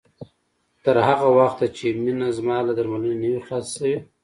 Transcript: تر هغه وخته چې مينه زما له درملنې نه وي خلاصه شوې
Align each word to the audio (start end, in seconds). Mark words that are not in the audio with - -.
تر 0.83 0.95
هغه 1.07 1.27
وخته 1.39 1.65
چې 1.77 1.85
مينه 2.03 2.27
زما 2.37 2.57
له 2.67 2.73
درملنې 2.79 3.15
نه 3.21 3.27
وي 3.31 3.41
خلاصه 3.47 3.73
شوې 3.75 3.97